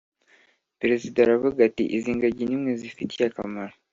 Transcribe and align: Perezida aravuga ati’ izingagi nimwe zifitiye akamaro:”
Perezida 0.79 1.17
aravuga 1.21 1.59
ati’ 1.69 1.83
izingagi 1.97 2.43
nimwe 2.47 2.71
zifitiye 2.81 3.23
akamaro:” 3.27 3.75